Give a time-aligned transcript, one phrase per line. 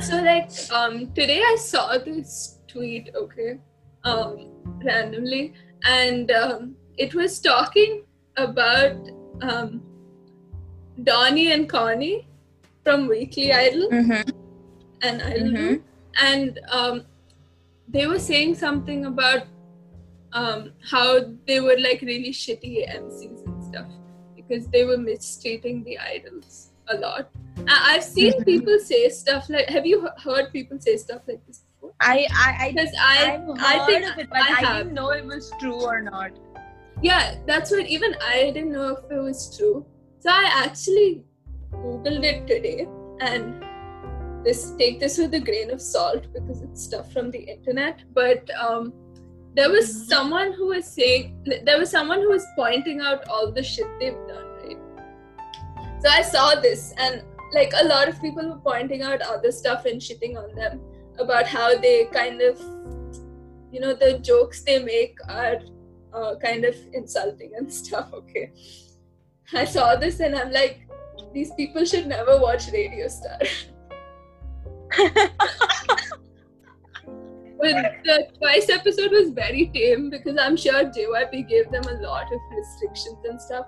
[0.00, 3.58] so like um today I saw this tweet, okay,
[4.04, 4.50] um
[4.84, 8.04] randomly, and um, it was talking
[8.36, 8.96] about
[9.42, 9.82] um
[11.02, 12.26] Donnie and Connie
[12.84, 14.30] from Weekly Idol Mm-hmm.
[15.02, 15.82] and Idol, Mhm.
[16.20, 17.04] and um,
[17.88, 19.46] they were saying something about
[20.32, 23.86] um how they were like really shitty MCs and stuff
[24.36, 27.28] because they were mistreating the idols a lot.
[27.68, 28.44] I- I've seen Mhm.
[28.44, 31.92] people say stuff like, have you he- heard people say stuff like this before?
[32.00, 35.24] I I I Because I, I think of it, but I I didn't know it
[35.24, 36.32] was true or not.
[37.02, 39.84] yeah, that's what even I didn't know if it was true.
[40.20, 41.24] So I actually
[41.72, 42.88] googled it today,
[43.20, 43.64] and
[44.44, 48.00] this take this with a grain of salt because it's stuff from the internet.
[48.12, 48.92] But um,
[49.56, 50.06] there was Mhm.
[50.12, 54.22] someone who was saying there was someone who was pointing out all the shit they've
[54.32, 54.43] done?
[56.04, 57.22] So I saw this, and
[57.54, 60.80] like a lot of people were pointing out other stuff and shitting on them
[61.18, 62.60] about how they kind of,
[63.72, 65.60] you know, the jokes they make are
[66.12, 68.12] uh, kind of insulting and stuff.
[68.12, 68.52] Okay,
[69.54, 70.86] I saw this and I'm like,
[71.32, 73.38] these people should never watch Radio Star.
[77.56, 82.30] But the twice episode was very tame because I'm sure JYP gave them a lot
[82.30, 83.64] of restrictions and stuff.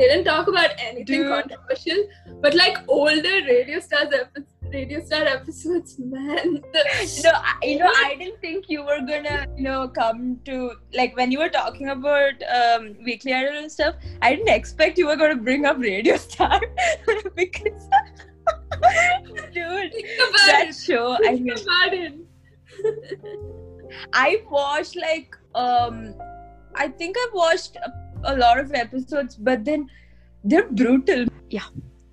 [0.00, 1.28] They didn't talk about anything Dude.
[1.28, 2.08] controversial,
[2.40, 6.62] but like older Radio Stars episodes, Radio Star episodes, man.
[6.72, 6.84] The,
[7.16, 10.72] you know, I, you know, I didn't think you were gonna, you know, come to
[10.94, 13.96] like when you were talking about um, Weekly Idol and stuff.
[14.22, 16.58] I didn't expect you were gonna bring up Radio Star
[17.34, 17.86] because,
[19.52, 19.92] dude,
[20.46, 20.76] that it.
[20.76, 21.12] show.
[21.12, 22.14] I Think mean, about it.
[24.14, 26.14] I watched like um,
[26.74, 27.76] I think I've watched
[28.24, 29.88] a, lot of episodes, but then
[30.44, 31.26] they're brutal.
[31.48, 31.64] Yeah.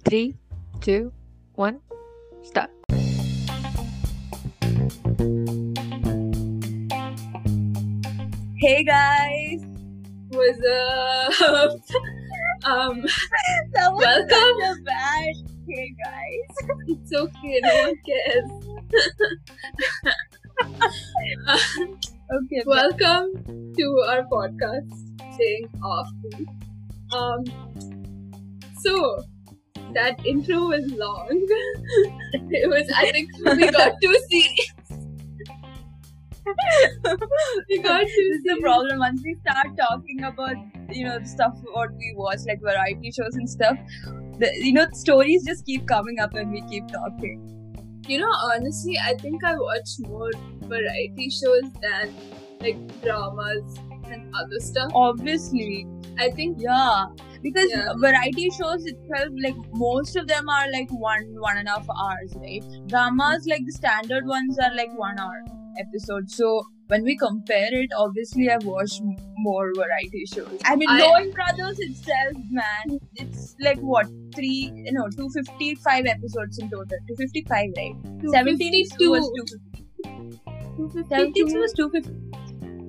[0.06, 0.36] Three,
[0.82, 1.12] two,
[1.54, 1.80] one,
[2.44, 2.72] start.
[8.60, 9.64] Hey guys,
[10.30, 11.72] what's up?
[12.64, 13.02] um,
[13.74, 14.28] that was Welcome.
[14.30, 15.36] such a bad.
[15.68, 16.52] Hey guys.
[16.88, 18.50] it's okay, no one cares.
[22.28, 22.62] Okay.
[22.66, 25.07] Welcome to our podcast,
[25.84, 26.10] Off.
[27.14, 27.44] Um,
[28.82, 29.24] so
[29.94, 31.28] that intro was long.
[32.52, 34.74] it was, I think, we got too serious.
[37.70, 39.00] we got too this is the problem.
[39.00, 40.56] Once we start talking about
[40.90, 43.78] you know stuff what we watch, like variety shows and stuff,
[44.40, 47.54] the you know stories just keep coming up and we keep talking.
[48.08, 50.32] You know, honestly, I think I watch more
[50.62, 52.16] variety shows than
[52.62, 53.80] like dramas
[54.12, 54.92] and other stuff.
[54.94, 55.86] Obviously,
[56.20, 57.06] I think yeah,
[57.42, 57.94] because Yeah.
[57.98, 62.34] variety shows itself, like most of them are like one one and a half hours,
[62.36, 62.64] right?
[62.88, 65.44] Dramas, like the standard ones, are like one hour
[65.80, 66.36] episodes.
[66.36, 69.02] So when we compare it, obviously I've watched
[69.46, 70.60] more variety shows.
[70.66, 75.76] I mean, I- Knowing Brothers itself, man, it's like what three, you know, two fifty
[75.76, 76.98] five episodes in total.
[77.08, 77.96] Two fifty five, right?
[78.38, 79.12] Seventeen 252.
[79.12, 81.10] was two fifty.
[81.10, 82.12] Seventeen was two fifty.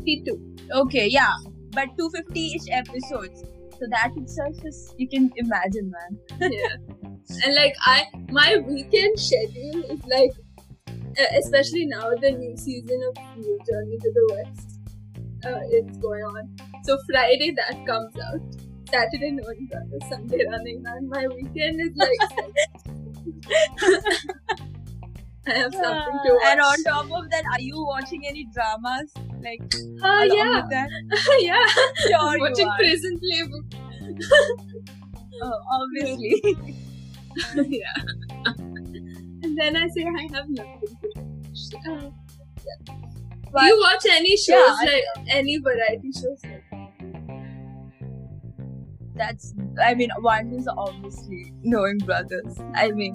[0.09, 0.57] 52.
[0.73, 1.35] Okay, yeah,
[1.73, 3.43] but two fifty ish episodes.
[3.79, 6.19] So that itself is you can imagine, man.
[6.53, 6.77] yeah.
[7.45, 10.33] And like I, my weekend schedule is like,
[11.37, 14.81] especially now the new season of New Journey to the West,
[15.45, 16.57] uh, it's going on.
[16.85, 18.41] So Friday that comes out.
[18.91, 21.11] Saturday Knowing Brothers, Sunday Running Man.
[21.11, 22.19] My weekend is like.
[25.47, 26.43] I have something to watch.
[26.47, 29.13] And on top of that, are you watching any dramas?
[29.43, 29.61] Like,
[30.03, 30.87] Oh along yeah,
[31.39, 31.67] yeah.
[32.09, 32.71] Sure watching.
[32.79, 33.75] Prison Playbook.
[35.41, 36.43] Oh, obviously.
[37.69, 37.93] yeah.
[39.43, 41.75] and then I say I have nothing to watch.
[41.89, 42.11] Uh,
[42.67, 42.95] yeah.
[43.53, 46.41] But- you watch any shows Yeah, like any variety shows?
[46.43, 46.65] Like,
[49.15, 52.59] That's, I mean, one is obviously Knowing Brothers.
[52.75, 53.15] I mean,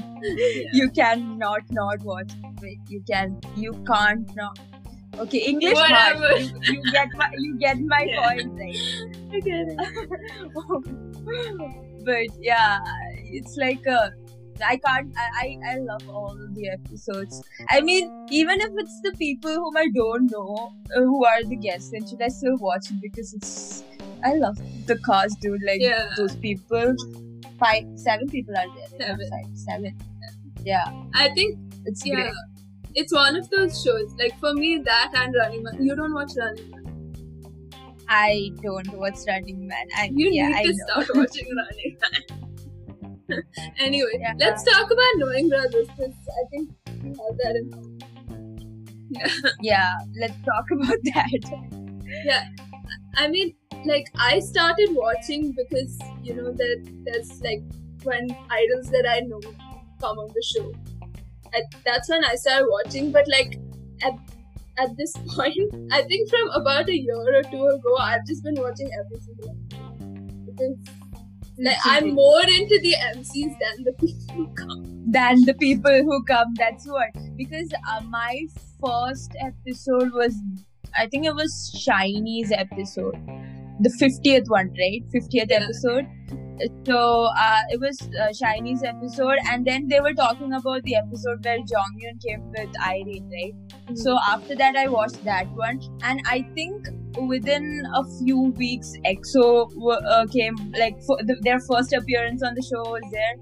[0.73, 2.31] you cannot not watch
[2.62, 2.80] it.
[2.89, 4.57] You can, you can't not.
[5.19, 6.18] Okay, English part.
[6.39, 8.21] You, you get my, you get my Yeah.
[8.21, 8.77] point, right?
[9.33, 9.77] I get it.
[12.06, 12.80] but yeah,
[13.31, 14.12] it's like a.
[14.63, 15.12] I can't.
[15.18, 17.42] I, I I love all the episodes.
[17.69, 21.56] I mean, even if it's the people whom I don't know uh, who are the
[21.56, 23.83] guests, then should I still watch it because it's.
[24.24, 25.62] I love the cast, dude.
[25.65, 26.10] Like Yeah.
[26.18, 26.95] those people.
[27.60, 29.07] Five, seven people are there.
[29.07, 29.56] Seven.
[29.56, 29.98] Seven.
[30.65, 30.83] Yeah,
[31.13, 32.33] I think it's yeah, great.
[32.95, 34.13] It's one of those shows.
[34.19, 35.84] Like for me, that and Running Man.
[35.86, 36.80] You don't watch Running Man.
[38.10, 39.88] I don't watch Running Man.
[39.98, 40.86] I, You yeah, need I to know.
[41.04, 41.98] start watching Running
[43.30, 43.44] Man.
[43.80, 44.34] anyway, Yeah.
[44.38, 46.69] let's talk about knowing brothers because I think
[47.01, 48.00] we have that in common.
[49.62, 51.69] Yeah, let's talk about that.
[52.25, 52.44] Yeah,
[53.16, 53.56] I mean,
[53.86, 57.62] like I started watching because you know that there's like
[58.04, 59.39] when idols that I know
[60.01, 60.72] come on the show.
[61.53, 63.11] And that's when I started watching.
[63.11, 63.59] But like
[64.03, 64.13] at
[64.79, 65.57] at this point,
[65.91, 69.55] I think from about a year or two ago, I've just been watching every single
[70.45, 70.77] because
[71.59, 75.03] like I'm more into the MCs than the people who come.
[75.11, 76.53] than the people who come.
[76.57, 77.09] That's what.
[77.38, 78.47] Because uh, my
[78.83, 80.33] first episode was,
[80.97, 81.51] I think it was
[81.88, 83.15] SHINee's episode,
[83.81, 85.03] the fiftieth one, right?
[85.11, 85.61] Fiftieth Yeah.
[85.63, 86.07] episode.
[86.85, 91.44] So uh, it was uh, SHINee's episode, and then they were talking about the episode
[91.44, 93.97] where Jonghyun came with Irene, right?
[93.97, 96.88] So after that, I watched that one, and I think
[97.27, 102.61] within a few weeks, EXO w- uh, came like the, their first appearance on the
[102.61, 103.35] show was there,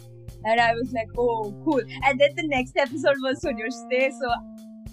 [0.46, 1.82] and I was like, oh, cool.
[2.06, 4.34] And then the next episode was Sonyeoshidae, so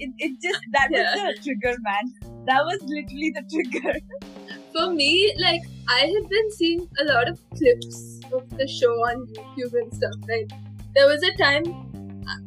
[0.00, 1.02] it, it just that Yeah.
[1.14, 2.44] was the trigger, man.
[2.46, 3.98] That was literally the trigger.
[4.78, 9.26] For me, like I had been seeing a lot of clips of the show on
[9.26, 10.14] YouTube and stuff.
[10.28, 10.50] Right,
[10.94, 11.64] there was a time,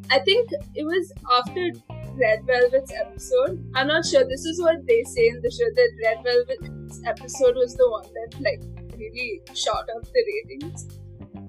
[0.10, 1.72] I think it was after
[2.16, 3.64] Red Velvet's episode.
[3.76, 4.24] I'm not sure.
[4.24, 8.08] This is what they say in the show that Red Velvet's episode was the one
[8.14, 8.62] that like
[8.98, 10.88] really shot up the ratings.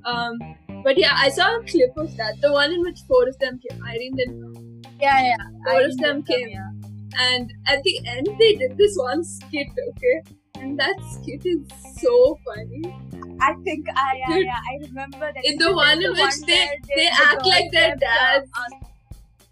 [0.04, 0.38] Um,
[0.82, 2.40] but yeah, I saw a clip of that.
[2.40, 3.84] The one in which four of them came.
[3.84, 4.82] Irene didn't come.
[5.00, 5.36] Yeah, yeah.
[5.64, 6.48] Four I of them came.
[6.48, 6.70] yeah.
[7.18, 10.36] And at the end, they did this one skit, okay?
[10.58, 11.60] And that skit is
[12.00, 12.82] so funny.
[13.40, 15.40] I think I yeah, yeah, I remember that.
[15.44, 18.50] in the one in the which they- where they the act like their uh, dads.
[18.54, 18.64] uh,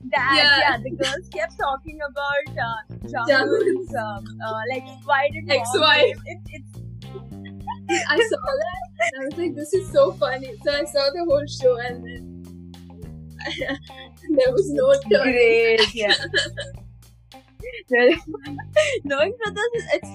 [0.09, 0.59] Dad, Yeah.
[0.61, 0.77] yeah.
[0.79, 2.81] the girls kept talking about uh,
[3.13, 6.03] Jungkook's- um, uh, like why did Ex-wife.
[6.05, 6.17] leave?
[6.27, 10.55] It, it's I saw that and I was like, this is so funny.
[10.65, 12.43] So I saw the whole show and then
[14.37, 15.33] there was no turning.
[15.35, 16.15] great, yeah.
[19.05, 20.11] Knowing brothers, is- it's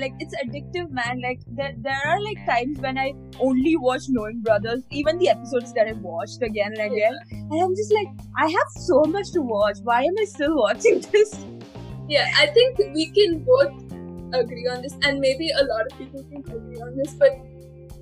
[0.00, 1.20] like it's addictive, man.
[1.22, 5.72] Like there, there are like times when I only watch Knowing Brothers, even the episodes
[5.74, 8.08] that I've watched again and again, and I'm just like,
[8.38, 9.78] I have so much to watch.
[9.82, 11.44] Why am I still watching this?
[12.08, 13.72] Yeah, I think we can both
[14.34, 17.32] agree on this, and maybe a lot of people can agree on this, but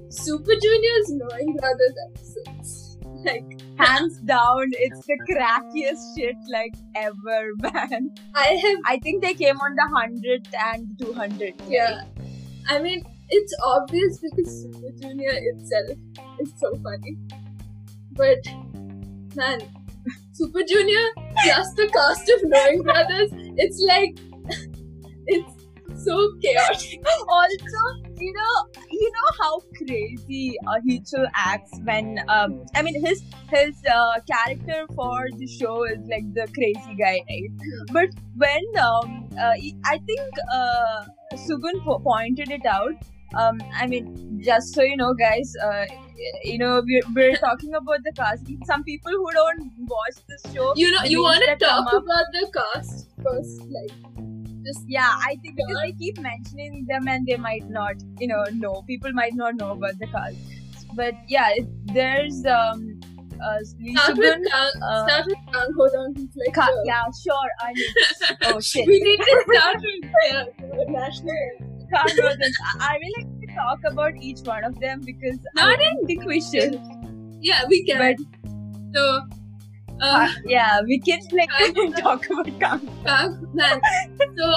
[0.09, 2.84] Super Junior's Knowing Brothers episodes,
[3.25, 8.15] like, Hands down, it's the crackiest shit like ever, man.
[8.35, 11.61] I have I think they came on the hundredth and two hundredth.
[11.69, 12.05] Yeah.
[12.69, 15.99] I mean, it's obvious because Super Junior itself
[16.41, 17.19] is so funny.
[18.13, 18.47] But,
[19.35, 19.61] man,
[20.33, 21.09] Super Junior
[21.43, 24.17] plus the cast of Knowing Brothers, it's like,
[25.27, 25.54] it's
[25.97, 27.01] so chaotic.
[27.29, 27.83] also
[28.19, 28.55] you know
[28.91, 34.87] you know how crazy uh, Heechul acts when um I mean his his uh, character
[34.95, 37.51] for the show is like the crazy guy right
[37.93, 39.55] but when um uh,
[39.85, 40.21] I think
[40.53, 41.05] uh
[41.35, 42.95] Sugun po- pointed it out
[43.37, 45.85] um I mean just so you know guys uh
[46.45, 50.73] you know we're, we're talking about the cast some people who don't watch this show
[50.77, 54.14] You know, you want to talk about the cast first, like,
[54.65, 58.45] just Yeah, I think because they keep mentioning them and they might not, you know,
[58.53, 58.83] know.
[58.87, 60.37] People might not know about the cast.
[60.95, 63.01] But yeah, it, there's um,
[63.43, 67.51] uh, start with Kang, uh, start with Kang Ho Dong, who's like, Ka- yeah, sure.
[67.61, 68.87] I mean, oh shit.
[68.87, 70.45] we need to start with yeah,
[70.89, 71.35] national.
[71.93, 72.21] Can't.
[72.21, 76.25] I, I really like to talk about each one of them because Not I think
[76.25, 76.81] we should.
[77.41, 78.17] Yeah, we can.
[78.17, 79.21] But so,
[80.01, 83.49] uh, yeah, we can like talk about Kang.
[84.37, 84.55] So,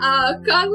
[0.00, 0.70] uh, Kang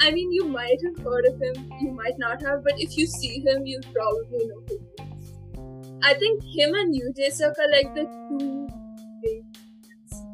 [0.00, 3.06] I mean, you might have heard of him, you might not have, but if you
[3.06, 5.98] see him, you'll probably know who he is.
[6.02, 8.68] I think him and Yu Jae-suk are like the two
[9.22, 9.44] big.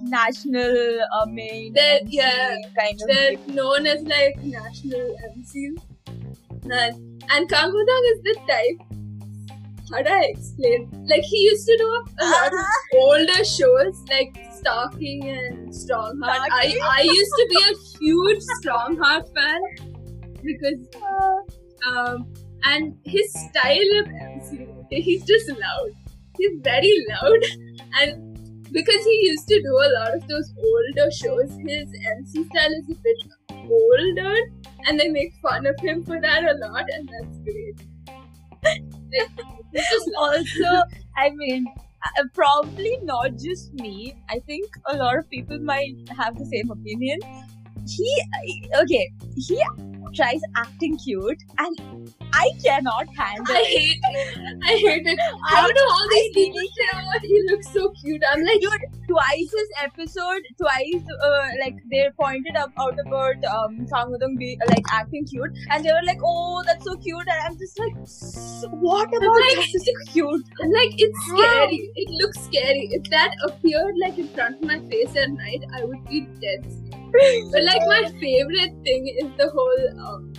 [0.00, 1.72] National uh, main.
[1.74, 3.08] They're- MC yeah, kind of.
[3.08, 5.82] They're known as like national MCs.
[6.70, 8.87] And, and Kang is the type.
[9.90, 10.90] How do I explain?
[11.08, 12.60] Like, he used to do a lot of
[12.94, 16.48] older shows like Starking and Strongheart.
[16.52, 19.60] I, I used to be a huge Strongheart fan
[20.42, 20.78] because
[21.86, 22.26] um
[22.64, 25.90] and his style of MC, he's just loud.
[26.36, 27.42] He's very loud
[28.00, 28.28] and
[28.72, 32.90] because he used to do a lot of those older shows, his MC style is
[32.90, 33.16] a bit
[33.70, 34.34] older
[34.86, 37.80] and they make fun of him for that a lot and that's great.
[40.16, 40.82] also,
[41.16, 41.66] I mean,
[42.04, 44.14] uh, probably not just me.
[44.28, 47.18] I think a lot of people might have the same opinion.
[47.86, 48.22] He,
[48.82, 49.64] okay, he
[50.14, 54.58] tries acting cute, and I cannot handle I hate it.
[54.64, 55.18] I hate it.
[55.48, 58.22] How I- do all I these people really say, oh, he looks so cute?
[58.30, 63.86] I'm like, Dude, twice this episode, twice uh, like they pointed up out about um
[63.92, 67.40] Kang Ho-dong be like acting cute, and they were like, "Oh, that's so cute," and
[67.46, 67.94] I'm just like,
[68.80, 71.90] "What about like- that is cute?" I'm like, it's scary.
[71.96, 72.88] It looks scary.
[72.92, 76.64] If that appeared like in front of my face at night, I would be dead.
[76.70, 76.97] scared.
[77.52, 80.32] But like my favorite thing is the whole um,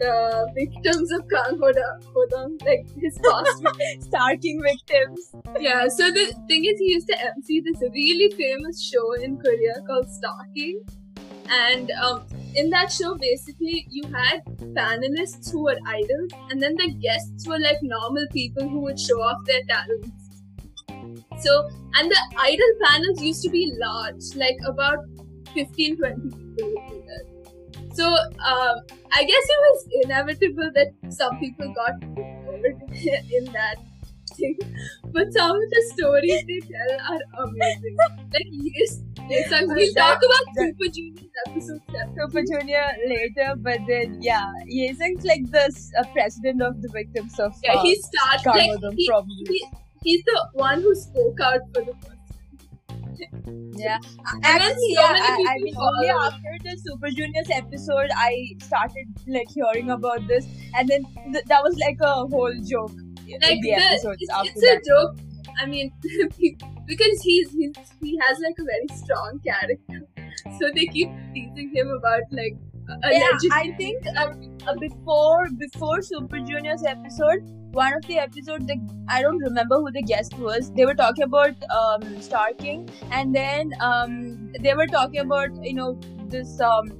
[0.00, 3.62] the victims of Kang Hoda, Hodong, like his past.
[4.10, 5.34] Starking victims.
[5.58, 5.88] yeah.
[5.88, 10.06] So the thing is, he used to MC this really famous show in Korea called
[10.06, 10.80] Starking,
[11.50, 12.22] and um,
[12.56, 14.44] in that show, basically, you had
[14.78, 19.20] panelists who were idols, and then the guests were like normal people who would show
[19.20, 20.20] off their talents.
[21.40, 24.98] So, and the idol panels used to be large, like about
[25.54, 27.26] 15 20 people would there.
[27.94, 28.76] So, um,
[29.12, 33.76] I guess it was inevitable that some people got bored in that
[34.36, 34.56] thing.
[35.12, 37.96] But some of the stories they tell are amazing.
[38.32, 41.80] Like, yes, yes, I we'll talk about that- Super Junior episode
[42.16, 45.66] Super Junior later, but then yeah, Yesung's like the
[45.98, 49.10] uh, president of the victims of Yeah, uh, he starts like he,
[49.48, 49.66] he,
[50.02, 52.19] he's the one who spoke out for the first
[53.76, 53.98] Yeah,
[54.44, 59.06] actually, so yeah, many I, I mean, only after the Super Juniors episode, I started
[59.26, 60.46] like hearing about this,
[60.76, 62.92] and then th- that was like a whole joke
[63.26, 65.16] in like the the, episodes it's, after it's a joke.
[65.60, 65.92] I mean,
[66.86, 70.06] because he's, he's he has like a very strong character,
[70.58, 72.56] so they keep teasing him about like
[73.04, 73.48] Yeah, allegedly.
[73.52, 74.32] I think uh,
[74.66, 77.40] uh, before before Super Juniors episode,
[77.72, 78.76] one of the episodes, the,
[79.08, 80.72] I don't remember who the guest was.
[80.72, 85.98] They were talking about um, Starking, and then um, they were talking about you know
[86.28, 86.90] this um,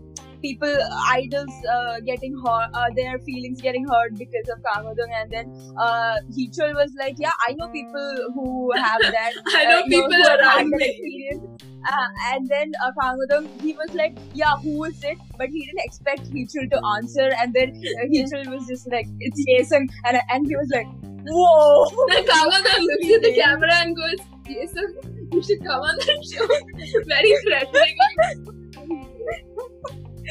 [0.42, 0.74] people
[1.08, 5.74] idols uh, getting hurt, uh, their feelings getting hurt because of Kang Ho-dong, and then
[5.78, 9.32] uh, Heechul was like, yeah, I know people who have that.
[9.48, 10.88] I know uh, people had around that me.
[10.88, 11.62] experience.
[11.90, 15.18] Uh, and then uh, Kang Ho-dong, he was like, yeah, who is it?
[15.38, 17.30] But he didn't expect Heechul to answer.
[17.40, 19.88] And then uh, Heechul was just like, it's Yesung.
[20.06, 20.86] And, and he was like,
[21.26, 21.90] whoa.
[22.08, 24.72] Then Kamaga looks at the camera and goes, "Yes,
[25.32, 28.56] you should come on the show." very threatening.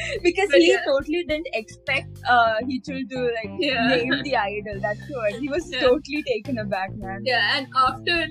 [0.22, 0.84] because But he yeah.
[0.86, 3.86] totally didn't expect uh, Heechul to like Yeah.
[3.88, 4.80] name the idol.
[4.80, 5.34] That's what.
[5.34, 5.80] He was Yeah.
[5.80, 7.22] totally taken aback, man.
[7.24, 8.26] Yeah, and after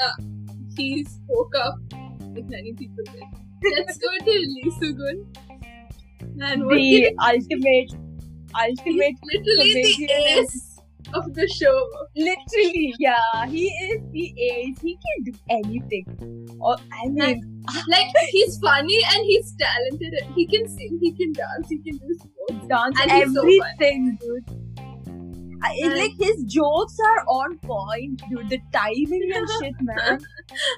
[0.00, 0.12] uh,
[0.76, 1.76] he spoke up,
[2.34, 3.74] like many people did.
[3.76, 5.24] Let's go to Lee Sugun.
[6.42, 7.92] And The he ultimate,
[8.54, 10.69] ultimate, literally the ace
[11.14, 11.88] of the show.
[12.16, 14.78] literally, yeah, he is the ace.
[14.80, 16.48] He can do anything.
[16.60, 20.14] Or, I mean, Like he's funny and he's talented.
[20.34, 22.66] He can sing, he can dance, he can do sports.
[22.68, 24.56] dance And he's so everything, dude.
[25.62, 28.48] I, And- like his jokes are on point, dude.
[28.48, 30.18] The timing and shit, man.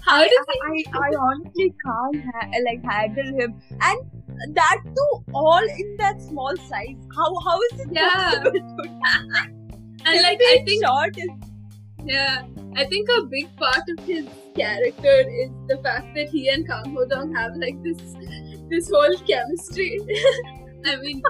[0.05, 0.87] How I, does he?
[0.93, 6.57] I, I honestly can't ha- like handle him, and that too, all in that small
[6.57, 6.97] size.
[7.17, 8.43] How how is it Yeah.
[8.43, 9.59] possible?
[10.06, 11.30] And like I think short is
[12.04, 12.42] Yeah,
[12.76, 16.94] I think a big part of his character is the fact that he and Kang
[16.94, 18.16] Ho Dong have like this
[18.68, 20.00] this whole chemistry.
[20.85, 21.23] I mean,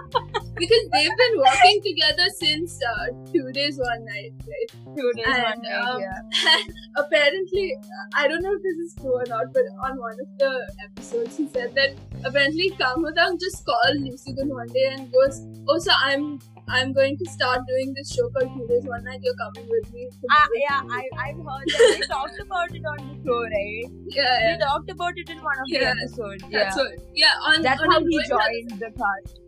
[0.57, 4.97] because they've been working together since uh, two days one night, right?
[4.97, 6.57] two days And, one night, um, yeah.
[6.97, 7.76] apparently,
[8.14, 11.37] I don't know if this is true or not, but on one of the episodes,
[11.37, 15.47] he said that apparently Kang Ho Dong just called Lee Sugun one day and goes,
[15.69, 19.21] "Oh, so I'm." I'm going to start doing this show called Two Days One Night.
[19.23, 20.09] You're coming with me.
[20.31, 23.85] Ah, yeah, I I've heard that they talked about it on the show, right?
[24.09, 24.52] yeah, yeah.
[24.57, 26.45] They talked about it in one of the episodes.
[26.49, 26.78] Yeah, That's
[27.14, 29.40] yeah, on, that's on how he joined the cast.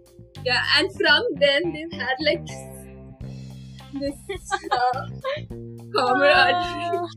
[0.44, 2.44] Yeah, and from then they've had like
[3.94, 4.14] this,
[4.72, 5.06] uh,
[5.94, 7.08] camaraderie.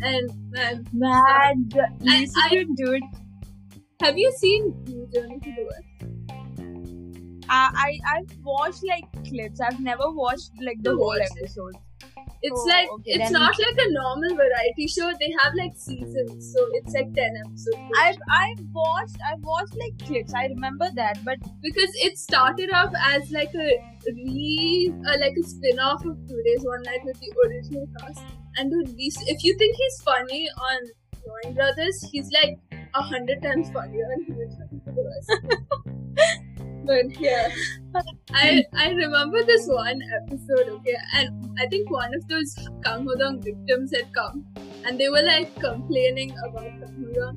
[0.00, 3.02] and man, Man, the I- Listen, dude.
[4.00, 5.85] have you seen New Journey to the West?
[7.48, 9.60] I, I I've watched like clips.
[9.60, 11.74] I've never watched like the whole episode.
[12.42, 15.10] It's Oh, like okay, it's not like a normal variety show.
[15.18, 17.78] They have like seasons, so it's like ten episodes.
[18.02, 20.34] I've I've watched I've watched like clips.
[20.34, 23.68] I remember that, but because it started off as like a
[24.06, 28.22] re uh, like a spin-off of Two Days One Night with the original cast.
[28.58, 30.78] And dude, if you think he's funny on
[31.24, 32.58] Join Brothers, he's like
[32.94, 34.56] a hundred times funnier on Two Days
[36.86, 37.48] But yeah,
[38.32, 43.40] I I remember this one episode, okay, and I think one of those Kang Dong
[43.42, 44.44] victims had come,
[44.84, 47.28] and they were like complaining about Kang Ho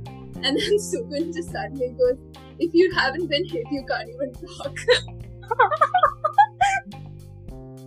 [0.43, 2.17] and then Sugun just suddenly goes,
[2.59, 4.75] "If you haven't been hit, you can't even talk."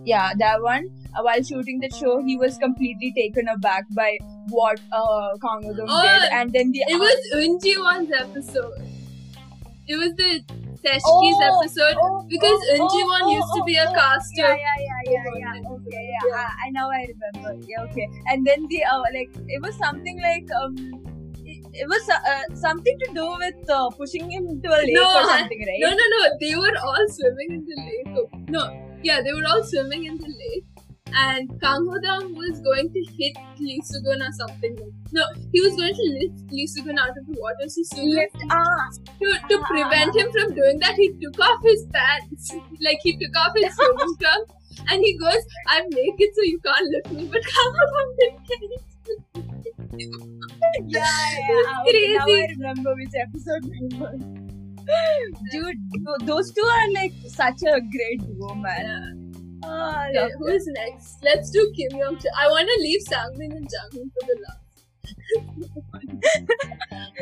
[0.05, 0.89] yeah, that one.
[1.15, 4.17] Uh, while shooting the show, he was completely taken aback by
[4.49, 8.73] what uh, Kang Ho-dong Oh, did, and then the It was Eun Ji-won's episode.
[9.87, 10.41] It was the
[10.83, 13.93] Sechs Kies's Oh, episode oh, because oh, Unji oh, used to oh, be a oh,
[13.93, 14.35] caster.
[14.35, 15.69] Yeah, yeah, yeah, yeah, yeah.
[15.71, 16.27] Okay, yeah.
[16.27, 16.35] Yeah.
[16.35, 17.65] I, I now I remember.
[17.67, 18.07] Yeah, okay.
[18.27, 20.75] And then the uh, like it was something like um.
[21.45, 25.03] It, it was uh, something to do with uh, pushing him into a lake No,
[25.03, 25.79] or something, right?
[25.79, 26.29] No, no, no.
[26.39, 28.49] They were all swimming in the lake.
[28.49, 28.63] No,
[29.03, 30.32] yeah, they were all swimming in the.
[31.15, 34.75] And Kang Ho-dong was going to hit Lee Sugun or something.
[35.11, 37.67] No, he was going to lift Lee Sugun out of the water.
[37.67, 38.89] So Sugun, ah,
[39.21, 42.51] to, to prevent him from doing that, he took off his pants.
[42.81, 44.53] Like, he took off his swimming trunks.
[44.89, 47.29] And he goes, I'm naked, so you can't lift me.
[47.31, 48.81] But Kang Ho-dong didn't get it.
[50.87, 51.05] yeah,
[51.49, 51.81] yeah.
[51.87, 54.43] Okay, now I remember which episode it was.
[55.51, 55.77] Dude,
[56.25, 59.17] those two are like such a great duo, man.
[59.17, 59.22] Yeah.
[59.63, 61.17] Oh, I Okay, love who is next?
[61.23, 62.25] Let's do Kim Young Chul.
[62.39, 64.59] I want to leave Sangmin and Jangmin for the last.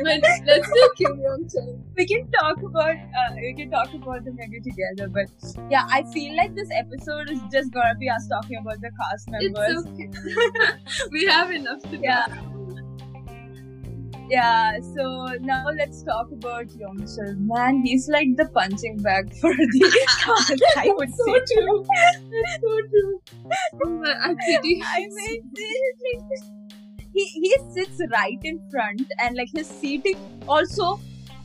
[0.04, 1.80] but let's do Kim Young Chul.
[1.96, 5.26] we can talk about uh, we can talk about them maybe together but
[5.70, 9.28] yeah i feel like this episode is just gonna be us talking about the cast
[9.30, 11.08] members It's okay.
[11.12, 12.00] we have enough to do.
[12.02, 12.26] yeah
[14.32, 15.04] yeah so
[15.40, 17.38] now let's talk about Yongchul.
[17.38, 19.90] man he's like the punching bag for the
[20.78, 21.84] i would so say true.
[22.32, 23.20] That's so true.
[24.00, 24.34] But I
[24.94, 25.42] I mean,
[27.14, 30.16] he he sits right in front, and like his seating
[30.48, 30.98] also.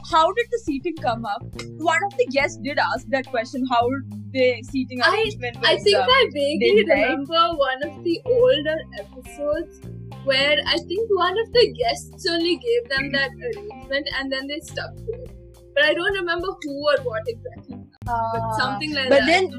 [0.09, 1.41] How did the seating come up?
[1.77, 3.65] One of the guests did ask that question.
[3.69, 3.87] How
[4.31, 5.65] the seating I- arrangement was?
[5.65, 7.09] I think uh, I vaguely did, right?
[7.09, 9.81] remember one of the older episodes
[10.23, 14.59] where I think one of the guests only gave them that arrangement and then they
[14.59, 15.31] stuck to it.
[15.73, 17.76] But I don't remember who or what exactly.
[18.07, 19.27] But uh, something like But that.
[19.27, 19.51] then,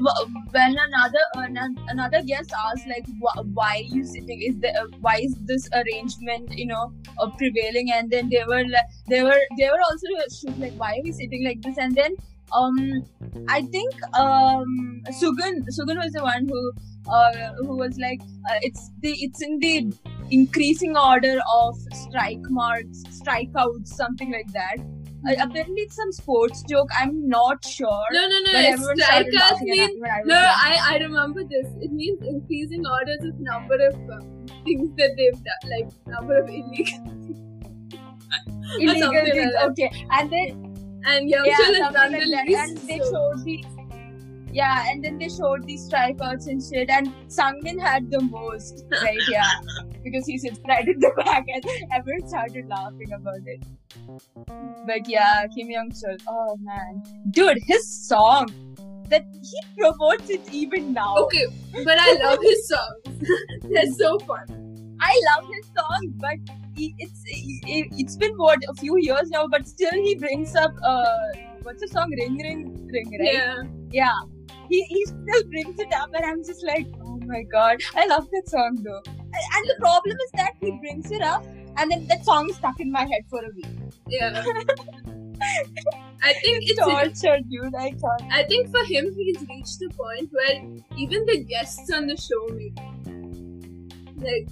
[0.51, 3.05] when another an- another guest asked, like,
[3.53, 4.41] why are you sitting?
[4.41, 7.91] Is the uh, why is this arrangement, you know, uh, prevailing?
[7.91, 10.07] And then they were like, they were they were also
[10.39, 11.77] shook, like, why are we sitting like this?
[11.77, 12.15] And then,
[12.51, 13.05] um,
[13.47, 16.71] I think um, Sugun Sugun was the one who
[17.07, 19.93] uh, who was like, uh, it's the it's in the
[20.31, 24.77] increasing order of strike marks, strikeouts, something like that.
[25.27, 26.89] Uh, apparently, it's some sports joke.
[26.99, 28.03] I'm not sure.
[28.11, 28.51] no, no, no.
[28.51, 30.45] Strikeouts means I No, young.
[30.45, 31.67] I, I remember this.
[31.81, 36.49] It means increasing orders of number of um, things that they've done, like number of
[36.49, 37.03] illegal.
[38.79, 39.53] illegal like things.
[39.63, 40.69] Okay, and then
[41.05, 42.69] And yeah, has done like the least.
[42.69, 43.78] And they showed these.
[44.51, 46.89] Yeah, and then they showed these strikeouts and shit.
[46.89, 49.19] And Sangmin had the most, right?
[49.29, 49.51] Yeah,
[50.03, 53.63] because he sits right in the back, and everyone started laughing about it.
[54.85, 56.17] But yeah, Kim Young Chul.
[56.27, 58.47] Oh man, dude, his song
[59.09, 61.15] that he promotes it even now.
[61.17, 61.45] Okay,
[61.83, 63.29] but I love his songs.
[63.69, 64.97] They're so fun.
[65.01, 66.37] I love his song, but
[66.75, 70.73] he, it's it, it's been what a few years now, but still he brings up
[70.83, 71.05] uh
[71.63, 73.33] what's the song Ring Ring Ring right?
[73.33, 73.63] Yeah.
[73.91, 74.38] Yeah.
[74.69, 77.77] He, he still brings it up and I'm just like, oh my god.
[77.95, 79.01] I love that song though.
[79.05, 81.45] And the problem is that he brings it up
[81.77, 83.67] and then that song is stuck in my head for a week.
[84.07, 84.43] Yeah.
[86.21, 87.21] I think It's it's.
[87.21, 87.73] torture, dude.
[87.75, 88.31] I can't.
[88.31, 90.61] I think for him, he's reached a point where
[90.97, 92.77] even the guests on the show make
[94.17, 94.47] like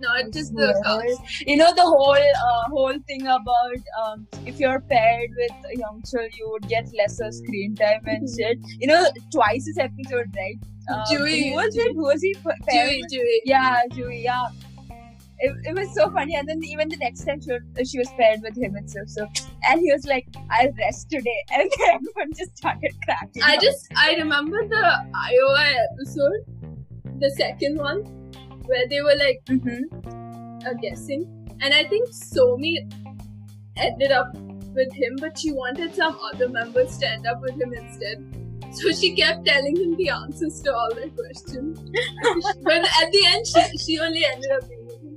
[0.00, 1.46] not just the cast.
[1.46, 6.28] You know the whole uh, whole thing about um, if you're paired with a Youngchul,
[6.36, 8.58] you would get lesser screen time and shit.
[8.78, 10.58] You know, twice this episode, right?
[10.90, 11.50] Um, Dewey.
[11.50, 11.92] Who was it?
[11.94, 13.10] Who was he pa- paired Dewey, with?
[13.10, 13.42] Dewey.
[13.44, 14.22] Yeah, Dewey.
[14.24, 14.46] Yeah.
[15.42, 18.08] It, it was so funny, and then even the next time she was, she was
[18.18, 19.08] paired with him and stuff.
[19.08, 19.26] So,
[19.70, 23.42] and he was like, "I'll rest today," and then everyone just started cracking.
[23.42, 23.62] I up.
[23.62, 24.84] just I remember the
[25.14, 26.44] IOI episode,
[27.20, 28.04] the second one,
[28.72, 30.66] where they were like Mhm.
[30.66, 31.22] uh, guessing,
[31.60, 32.74] and I think Somi
[33.76, 34.34] ended up
[34.74, 38.24] with him, but she wanted some other members to end up with him instead.
[38.72, 41.80] So she kept telling him the answers to all their questions.
[42.62, 45.16] but at the end, she, she only ended up being with him.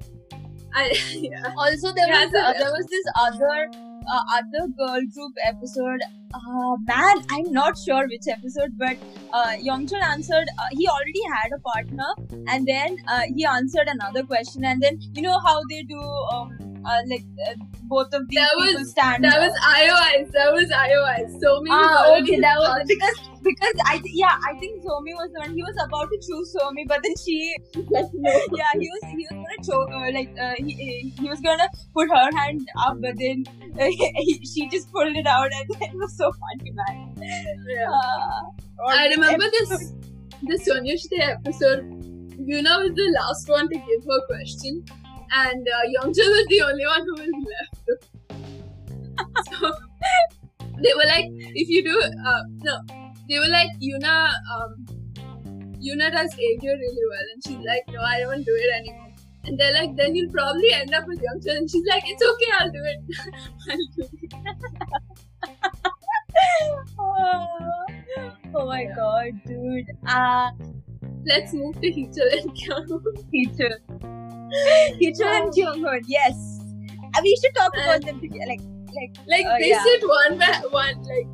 [0.74, 1.52] I yeah.
[1.58, 3.70] Also, there Yeah, was uh, there was this other
[4.12, 6.02] uh, other girl group episode.
[6.34, 8.98] Uh, man, I'm not sure which episode, but
[9.34, 10.48] uh, Youngchul answered.
[10.58, 12.10] Uh, he already had a partner,
[12.48, 16.58] and then uh, he answered another question, and then you know how they do um,
[16.86, 19.24] uh, like uh, both of these That people was- stand.
[19.26, 19.42] That up.
[19.42, 20.32] was IOIs.
[20.32, 21.30] That was IOIs.
[21.44, 25.14] Somi was Ah, already okay, that was because because I th- yeah I think Somi
[25.22, 27.56] was the one he was about to choose Somi, but then she
[27.92, 32.10] yeah he was he was gonna cho- uh, like uh, he he was gonna put
[32.10, 33.44] her hand up, but then
[33.80, 33.93] uh, he,
[34.54, 37.16] she just pulled it out, and it was so funny, man.
[37.68, 37.90] Yeah.
[37.90, 39.94] Uh, I remember episode- this
[40.44, 41.84] the Sonyeoshidae episode.
[42.34, 44.84] Yuna was the last one to give her question,
[45.32, 48.10] and uh, Youngjae was the only one who was left.
[49.60, 49.72] so
[50.82, 52.80] they were like, if you do, uh, no,
[53.30, 54.86] they were like, Yuna, um,
[55.80, 59.03] Yuna does Aegyo really well, and she's like, no, I don't do it anymore.
[59.46, 62.52] And they're like, then you'll probably end up with Youngjae, and she's like, it's okay,
[62.60, 63.00] I'll do it.
[63.70, 64.34] I'll do it.
[67.00, 67.86] oh,
[68.56, 69.88] oh my god, dude.
[70.08, 70.52] Uh,
[71.26, 72.88] Let's move to Heechul and Kyung.
[73.34, 73.80] Heechul.
[75.00, 76.60] Heechul and Kyunghoon, yes.
[77.16, 78.46] Uh, we should talk about them together.
[78.48, 78.62] Like,
[78.94, 79.84] like, Like Uh, they yeah.
[79.84, 81.28] sit one by one, like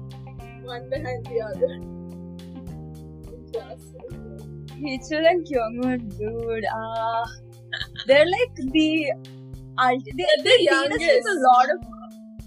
[0.64, 1.80] one behind the other.
[4.80, 6.66] Heechul and Kyunghoon, dude.
[6.66, 7.26] Uh,
[8.08, 9.12] they're like the.
[9.80, 11.28] They, the they feed us with youngest.
[11.28, 11.80] a lot of.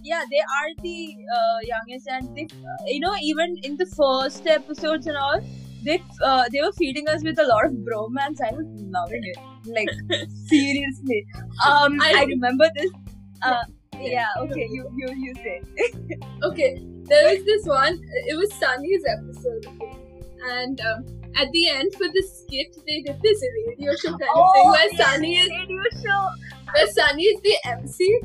[0.05, 2.49] Yeah, they are the uh, youngest, and they,
[2.87, 5.41] you know, even in the first episodes and all,
[5.85, 8.41] they uh, they were feeding us with a lot of bromance.
[8.47, 8.67] I was
[8.99, 9.37] loving it,
[9.67, 9.89] like
[10.49, 11.25] seriously.
[11.67, 12.91] Um, I, I- remember this.
[13.43, 13.63] Uh,
[14.01, 15.63] yeah, okay, you you you say.
[16.43, 18.01] Okay, there was this one.
[18.27, 19.67] It was Sunny's episode,
[20.51, 21.05] and um,
[21.37, 24.71] at the end for the skit, they did this radio show kind of thing Oh,
[24.71, 25.13] where yes.
[25.13, 26.29] Sunny is Radio show.
[26.75, 28.21] where Sunny is the MC.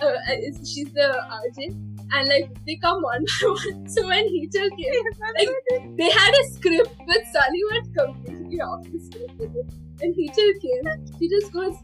[0.00, 1.88] Uh, is, she's the RJ.
[2.14, 3.88] And like they come one by one.
[3.88, 5.04] So when Heechul came,
[5.38, 9.32] like they had a script, but Sunny went completely off the script.
[9.38, 9.72] with it.
[10.00, 11.74] When Heechul came, she just goes,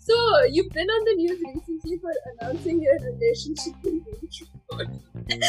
[0.00, 0.14] "So
[0.50, 4.48] you've been on the news recently for announcing your relationship with Vinky."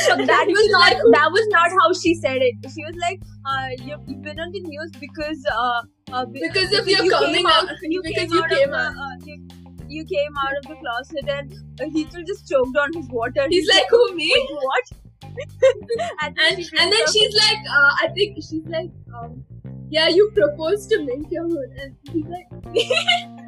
[0.06, 2.56] So that was not that was not how she said it.
[2.74, 5.82] She was like, uh, you've, been on the news because uh,
[6.14, 8.74] uh be- Because of your you coming came out, you because came you out came
[8.74, 8.94] out.
[8.94, 9.48] the, uh, you,
[9.88, 13.48] you came out of the closet and uh, just choked on his water.
[13.50, 14.84] He's like, "Who me?" What?
[16.22, 19.44] and then, and she and then she's like, uh, I think she's like, um,
[19.90, 22.48] yeah, you proposed to Min Kyung Hoon, and he's like,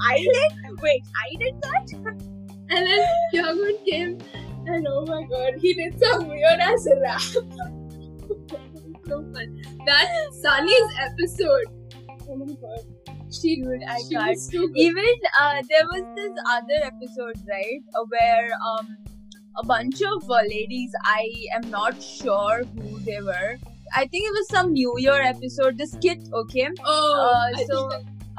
[0.00, 0.80] I did.
[0.82, 1.86] Wait, I did that.
[2.70, 4.18] and then Kyung came,
[4.66, 7.20] and oh my god, he did some weird ass rap.
[9.06, 9.62] so fun.
[9.86, 10.08] That
[10.40, 11.66] Sunny's episode.
[12.28, 12.84] Oh my god,
[13.32, 14.28] she Dude, I she can't.
[14.30, 14.76] was too good.
[14.78, 18.96] Even uh, there was this other episode, right, uh, where um,
[19.56, 23.56] a bunch of uh, ladies, I am not sure who they were.
[23.96, 26.68] I think it was some New Year episode, the skit, okay?
[26.84, 27.90] Oh, Uh, I so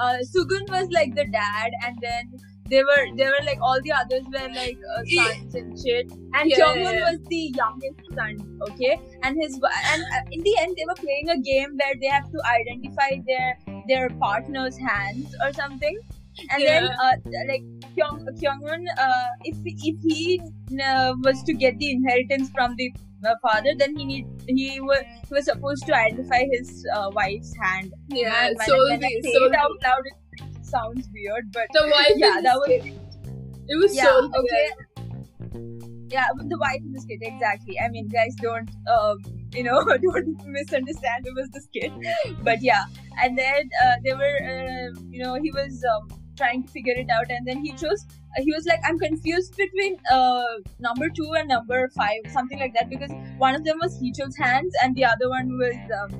[0.02, 2.32] uh, Sugun was like the dad, and then
[2.70, 6.50] they were they were like all the others were like uh, sons and shit, and
[6.50, 7.00] Yeah, yeah, yeah.
[7.10, 8.38] was the youngest son,
[8.70, 8.98] okay?
[9.24, 9.60] And his
[9.94, 13.12] and uh, in the end they were playing a game where they have to identify
[13.28, 13.52] their
[13.88, 15.98] their partner's hands or something,
[16.50, 17.16] and then uh,
[17.50, 17.64] like
[17.96, 20.42] Kyung Kyunghoon, uh, if if he
[20.84, 22.92] uh, was to get the inheritance from the
[23.42, 27.94] father, then he need he was he was supposed to identify his uh, wife's hand.
[28.10, 31.68] yeah, Man, when, so when I the so it out loud, it sounds weird, but
[31.74, 32.14] the wife.
[32.16, 32.94] yeah, that was skit,
[33.68, 34.70] It was yeah so okay.
[36.10, 37.80] Yeah, but the wife in the skit, exactly.
[37.80, 39.18] I mean, guys, don't um,
[39.54, 41.26] you know, don't misunderstand.
[41.26, 41.92] It was the skit,
[42.44, 42.86] but yeah.
[43.22, 47.10] And then uh, they were, uh, you know, he was um, trying to figure it
[47.20, 48.06] out, and then he chose.
[48.38, 50.44] He was like, I'm confused between uh,
[50.80, 53.12] number two and number five, something like that, because
[53.48, 56.14] one of them was Heechul's hands, and the other one was um,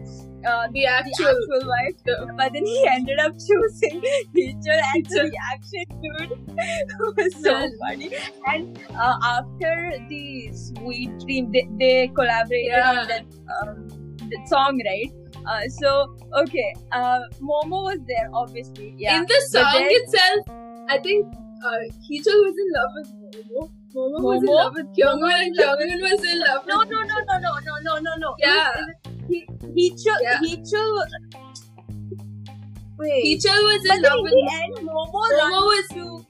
[0.52, 1.28] uh, The the actual.
[1.36, 1.96] actual wife.
[2.42, 4.02] But then he ended up choosing
[4.36, 7.56] Heechul, and the reaction, dude, was so
[7.86, 8.12] funny.
[8.48, 9.74] And uh, after
[10.10, 12.90] the Sweet Dream, they, they collaborated Yeah.
[12.92, 13.26] on that,
[13.62, 13.88] um,
[14.30, 15.12] that song, right?
[15.46, 18.94] Uh, so okay, uh, Momo was there, obviously.
[18.98, 19.18] Yeah.
[19.20, 20.46] In the song then- itself,
[20.90, 21.26] I think
[21.66, 21.70] uh,
[22.10, 23.70] Heechul was in love with Momo.
[23.94, 26.90] Momo, was in love with Kyunghoon, and in was in love no, with.
[26.90, 28.36] no, no, no, no, no, no, no, no.
[28.40, 28.72] Yeah.
[29.28, 30.40] He, Heechul, Yeah.
[32.98, 33.26] Wait.
[33.26, 34.32] Heechul was in love in with.
[34.32, 35.88] the end, Momo, Momo was.
[35.90, 36.26] to.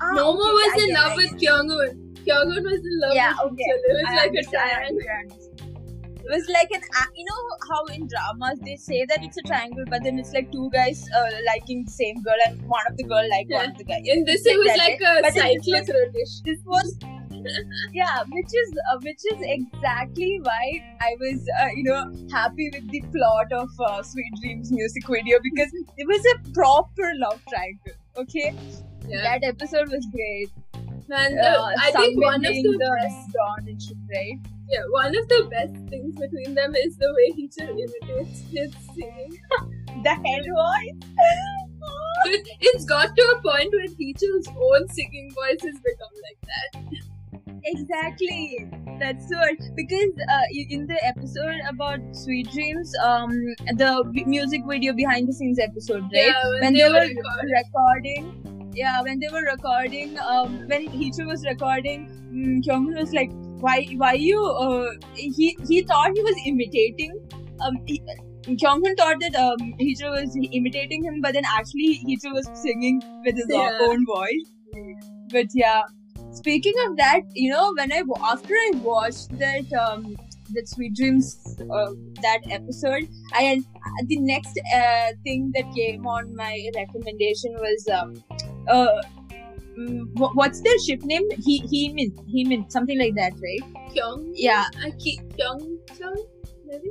[0.00, 1.16] Ah, Momo okay, was I in love it.
[1.16, 1.92] with Kyunghoon.
[2.26, 3.62] Kyunghoon was in love Yeah, with okay.
[3.62, 3.84] Heechul.
[3.84, 5.43] It was I like a triangle.
[6.26, 6.80] It was like an,
[7.14, 10.50] you know how in dramas they say that it's a triangle, but then it's like
[10.50, 13.76] two guys uh, liking the same girl, and one of the girl like one of
[13.76, 14.00] the guy.
[14.04, 16.40] In this, it was like a But this cyclic rotation.
[16.46, 16.96] This was,
[17.92, 22.90] yeah, which is uh, which is exactly why I was, uh, you know, happy with
[22.90, 28.00] the plot of uh, Sweet Dreams music video because it was a proper love triangle.
[28.16, 28.54] Okay,
[29.08, 29.22] Yeah.
[29.24, 30.48] that episode was great.
[31.06, 34.53] Man, the, Uh, I think one of the, the best, Dawn and shit, right?
[34.68, 39.38] Yeah, one of the best things between them is the way Heechul imitates his singing.
[40.02, 41.16] The head voice.
[42.26, 47.04] It, it's got to a point where Heechul's own singing voice has become like that.
[47.64, 48.70] Exactly.
[48.98, 53.30] That's what because uh, in the episode about Sweet Dreams, um,
[53.76, 56.32] the music video behind the scenes episode, right?
[56.32, 57.52] Yeah, when, when they, they were recording.
[57.52, 63.30] recording, yeah, when they were recording, um, when Heechul was recording, um, Kyunghoon was like,
[63.66, 67.12] "Why, why you?" Uh, he he thought he was imitating.
[67.66, 68.00] Um, he,
[69.02, 69.74] thought that um,
[70.14, 73.78] was imitating him, but then actually Heechul was singing with his Yeah.
[73.88, 74.50] own voice.
[75.32, 75.82] But yeah,
[76.32, 80.16] speaking of that, you know, when I after I watched that um,
[80.50, 81.90] that Sweet Dreams uh,
[82.22, 83.42] that episode, I
[84.12, 88.14] the next uh, thing that came on my recommendation was um,
[88.68, 89.02] uh,
[89.78, 91.28] mm, what's their ship name?
[91.44, 93.94] He Heemin Heemin something like that, right?
[93.94, 94.32] Kyung.
[94.34, 96.26] Yeah, I keep Kyung Kyung.
[96.66, 96.90] Maybe.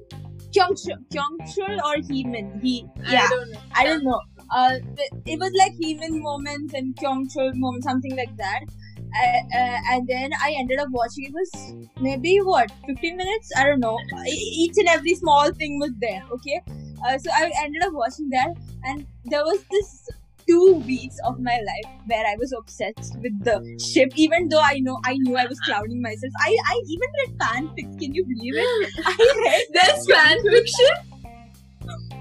[0.53, 2.61] Kyungchul Kyungchul or Heemin.
[2.61, 3.59] He I don't know.
[3.75, 4.21] I don't know.
[4.55, 4.77] Uh,
[5.25, 8.61] it was like Heemin moments and Kyungchul moments, something like that.
[9.15, 11.25] Uh, uh, and then I ended up watching.
[11.25, 13.51] It was maybe what 15 minutes.
[13.57, 13.97] I don't know.
[14.27, 16.23] Each and every small thing was there.
[16.31, 16.61] Okay,
[17.05, 20.09] uh, so I ended up watching that, and there was this
[20.47, 24.13] two weeks of my life where I was obsessed with the ship.
[24.15, 26.33] Even though I know I knew I was clowning myself.
[26.39, 27.99] I I even read fanfics.
[27.99, 28.93] Can you believe it?
[29.05, 29.65] I read.
[29.73, 30.95] There's fan fiction.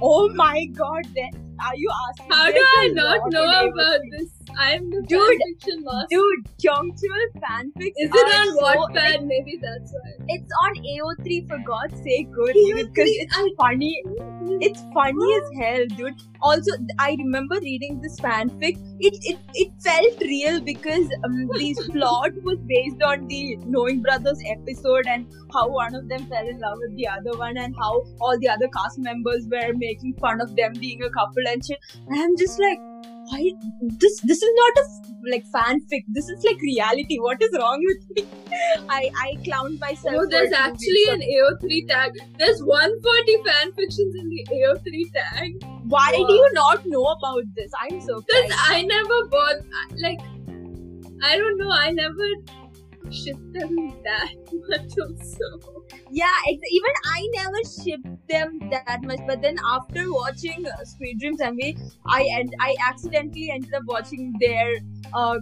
[0.00, 1.06] Oh my god!
[1.14, 2.30] Then are you asking?
[2.30, 4.41] How do I not know about this?
[4.58, 6.08] I'm the Dude, fan fiction lost.
[6.10, 7.92] Dude, Kyungchul fanfics.
[7.96, 8.94] Is it on so, Wattpad?
[8.94, 10.26] like, Maybe that's why.
[10.28, 14.02] it's on AO3 for God's sake, good because it's funny.
[14.60, 16.14] It's funny as hell, dude.
[16.40, 18.76] Also, I remember reading this fanfic.
[19.00, 24.40] It it, it felt real because um, the plot was based on the Knowing Brothers
[24.46, 28.02] episode and how one of them fell in love with the other one and how
[28.20, 31.78] all the other cast members were making fun of them being a couple and shit.
[32.08, 32.78] And I'm just like,
[33.32, 34.20] why this?
[34.20, 34.86] This is not a
[35.30, 36.04] like fanfic.
[36.08, 37.18] This is like reality.
[37.18, 38.24] What is wrong with me?
[38.88, 40.16] I I clowned myself.
[40.18, 42.12] Oh, there's actually an AO3 tag.
[42.38, 45.52] There's 140 fanfictions in the AO3 tag.
[45.84, 47.70] Why do you not know about this?
[47.82, 48.52] I'm so Because.
[48.68, 49.56] I never bought,
[50.00, 50.20] like,
[51.22, 52.28] I don't know, I never
[53.12, 54.34] shipped them that
[54.68, 55.84] much also.
[56.10, 59.20] Yeah, even I never shipped them that much.
[59.26, 64.34] But then after watching uh, Sweet Dreams MV, I and I accidentally ended up watching
[64.40, 64.74] their
[65.14, 65.38] uh,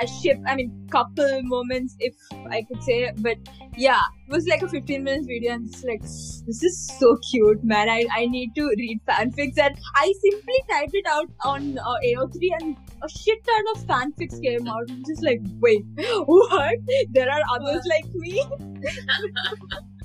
[0.00, 0.38] a ship.
[0.46, 2.14] I mean, couple moments, if
[2.50, 3.12] I could say.
[3.16, 3.38] But
[3.76, 7.62] yeah, it was like a 15 minutes video, and it's like this is so cute,
[7.64, 7.88] man.
[7.88, 12.52] I I need to read fanfics, and I simply typed it out on uh, AO3,
[12.60, 14.90] and a shit ton of fanfics came out.
[14.90, 15.84] I'm just like, wait,
[16.26, 16.78] what?
[17.10, 18.44] There are others like me.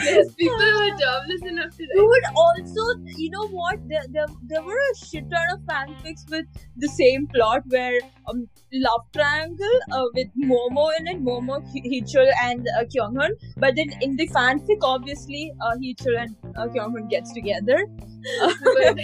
[0.00, 1.96] There's people were jobless enough to write.
[1.96, 2.82] Dude, also,
[3.16, 3.78] you know what?
[3.88, 8.48] There, there, there were a shit ton of fanfics with the same plot where um,
[8.72, 13.30] love triangle uh, with Momo in it, Momo, He- Heechul, and uh, Kyunghoon.
[13.56, 17.86] But then in the fanfic, obviously, uh, Heechul and uh, Kyunghoon gets together.
[18.40, 18.96] IRL,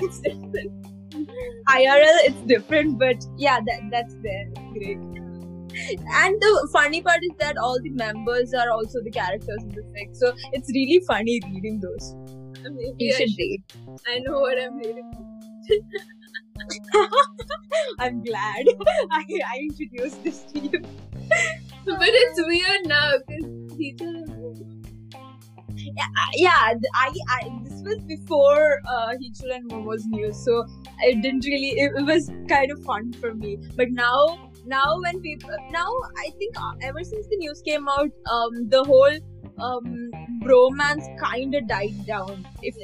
[0.00, 0.72] it's different.
[1.68, 4.46] IRL, it's different, but yeah, that that's there.
[4.72, 4.98] Great.
[5.86, 9.82] And the funny part is that all the members are also the characters in the
[9.94, 12.14] fic, so it's really funny reading those.
[12.62, 13.62] Maybe You I, should should, read.
[14.08, 15.10] I know what I'm reading.
[17.98, 18.64] I'm glad
[19.10, 20.80] I, I introduced this to you.
[21.84, 24.12] But it's weird now because teacher
[26.34, 30.64] Yeah, th- I, I this was before uh, Heechul and Momo's news, so
[31.00, 31.70] it didn't really.
[31.80, 33.58] It, it was kind of fun for me.
[33.76, 38.10] But now, now when people now, I think uh, ever since the news came out,
[38.30, 39.18] um, the whole
[39.58, 40.10] um
[40.42, 42.46] bromance kind of died down.
[42.62, 42.76] If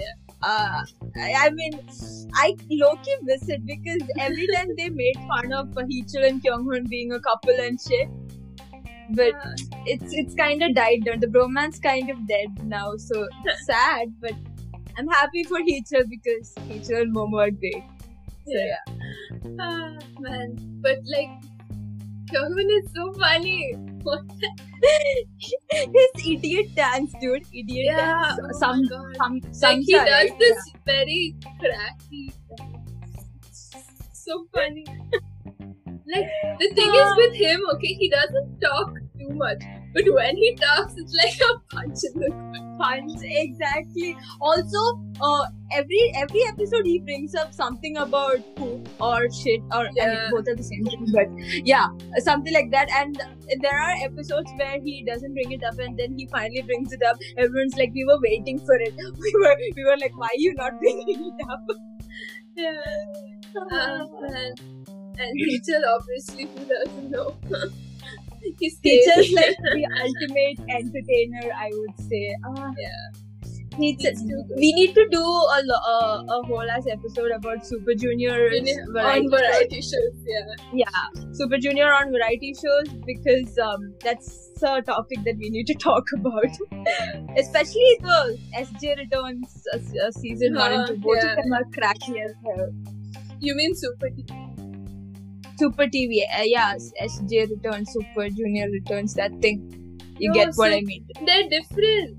[0.42, 0.84] uh,
[1.16, 1.80] I, I mean,
[2.34, 7.12] I low-key miss it because every time they made fun of Heechul and Kyunghoon being
[7.12, 8.08] a couple and shit.
[9.10, 9.34] But
[9.84, 11.20] it's it's kind of died down.
[11.20, 13.26] The bromance kind of dead now, so
[13.66, 14.14] sad.
[14.20, 14.32] But
[14.98, 17.84] I'm happy for Heechul because Heechul and Momo are great.
[18.46, 18.78] So Yeah.
[18.86, 20.56] yeah, ah, man.
[20.82, 21.30] But like,
[22.30, 23.74] Kyunghoon is so funny.
[25.70, 27.46] His idiot dance, dude.
[27.52, 28.40] Idiot Yeah, dance.
[28.42, 28.84] oh some
[29.16, 29.76] some some.
[29.76, 32.32] Like he does this very cracky.
[34.12, 34.86] So funny.
[36.06, 36.28] Like
[36.60, 37.14] the thing is ah.
[37.16, 39.62] with him, okay, he doesn't talk too much,
[39.94, 44.16] but when he talks, it's like a punch in the punch exactly.
[44.40, 50.06] Also, uh, every every episode he brings up something about poop or shit or I
[50.06, 51.28] mean both are the same thing, but
[51.64, 51.86] yeah,
[52.18, 52.90] something like that.
[52.90, 53.16] And
[53.60, 57.02] there are episodes where he doesn't bring it up, and then he finally brings it
[57.02, 57.16] up.
[57.36, 58.94] Everyone's like, "We were waiting for it.
[59.24, 61.64] We were we were like, why are you not bringing it up?"
[62.56, 62.80] Yeah.
[63.70, 64.54] Ah, man.
[65.16, 67.36] And Heechul obviously who doesn't know.
[68.58, 69.34] He's Teacher's crazy.
[69.34, 72.36] like the ultimate entertainer, I would say.
[72.44, 73.20] Ah, yeah.
[73.76, 78.48] Too we need to do a, a, a whole ass episode about Super Junior
[78.96, 80.14] on variety shows.
[80.24, 80.54] Yeah.
[80.72, 85.74] Yeah, Super Junior on variety shows because um, that's a topic that we need to
[85.74, 86.46] talk about.
[87.36, 90.96] Especially the SJ Returns uh, uh, season one and two.
[90.98, 91.30] Both Yeah.
[91.32, 92.68] of them are cracky as hell.
[93.40, 94.08] You mean Super?
[95.58, 99.70] Super TV, uh, yeah, SJ Returns, Super Junior Returns, that thing.
[100.18, 101.06] You No, get what so- I mean.
[101.26, 102.18] They're different.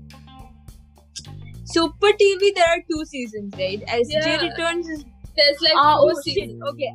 [1.64, 3.82] Super TV, there are two seasons, right?
[3.88, 4.42] SJ Yeah.
[4.42, 5.04] Returns is
[5.36, 6.34] There's like Ah, four oh shit.
[6.34, 6.62] seasons.
[6.70, 6.90] Okay.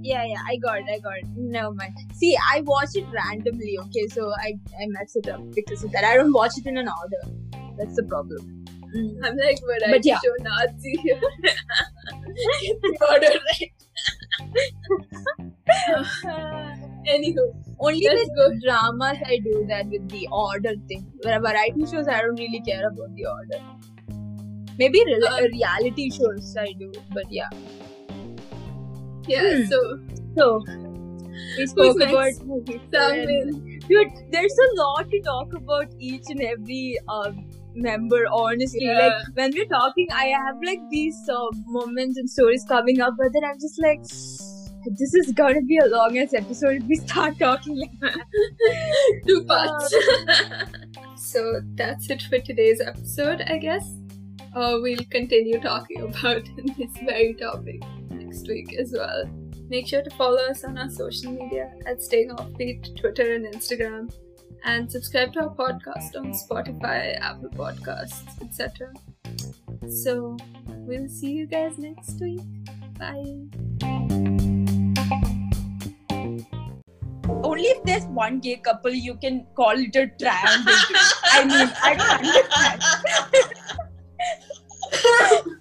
[0.00, 1.26] Yeah, yeah, I got it, I got it.
[1.36, 1.92] Never mind.
[2.14, 6.02] See, I watch it randomly, okay, so I, I mess it up because of that.
[6.02, 7.22] I don't watch it in an order.
[7.76, 8.64] That's the problem.
[8.96, 9.18] Mm.
[9.24, 10.18] I'm like variety But yeah.
[10.24, 11.20] show Nazi here.
[12.62, 13.72] Get the order right.
[17.06, 17.44] Anywho,
[17.80, 21.04] Only Let's with dramas I do that with the order thing.
[21.22, 23.60] Where variety shows I don't really care about the order.
[24.78, 27.48] Maybe re- Um, reality shows I do, but yeah.
[29.26, 29.56] yeah.
[29.56, 29.64] Hmm.
[29.64, 29.98] So
[30.36, 30.62] So
[31.58, 32.80] we spoke about movies.
[33.88, 38.26] Dude, there's a lot to talk about each and every um, member.
[38.32, 38.98] Honestly, Yeah.
[39.06, 43.32] like when we're talking, I have like these uh, moments and stories coming up, but
[43.32, 44.00] then I'm just like,
[44.98, 49.22] this is gonna be a long ass episode if we start talking like that.
[49.26, 49.94] two parts.
[51.16, 53.88] so that's it for today's episode, I guess.
[54.54, 56.42] Uh, we'll continue talking about
[56.76, 59.24] this very topic next week as well.
[59.70, 64.12] Make sure to follow us on our social media at Staying Offbeat, Twitter and Instagram,
[64.64, 68.92] and subscribe to our podcast on Spotify, Apple Podcasts, etc.
[69.88, 72.40] So we'll see you guys next week.
[72.98, 73.48] Bye.
[77.44, 80.74] Only if there's one gay couple, you can call it a triangle.
[81.24, 83.72] I mean, I don't understand.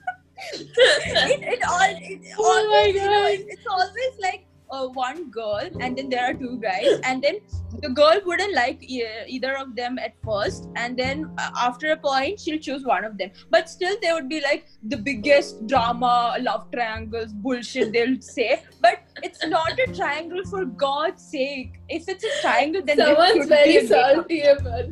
[0.54, 4.41] it, it all it Oh always, my you know, it- it's always like
[4.72, 7.40] uh, one girl and then there are two guys and then
[7.82, 11.98] the girl wouldn't like e- either of them at first and then uh, after a
[11.98, 16.36] point she'll choose one of them but still they would be like the biggest drama
[16.42, 22.24] love triangles bullshit they'll say but it's not a triangle for god's sake if it's
[22.24, 24.86] a triangle then Someone's should be a very salty about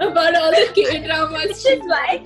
[0.00, 1.64] about all the K dramas.
[1.70, 2.24] Is why